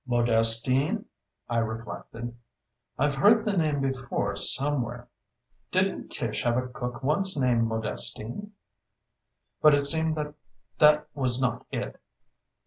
[0.09, 1.05] "Modestine?"
[1.47, 2.35] I reflected.
[2.97, 5.09] "I've heard the name before somewhere.
[5.69, 8.53] Didn't Tish have a cook once named Modestine?"
[9.61, 10.33] But it seemed that
[10.79, 12.01] that was not it.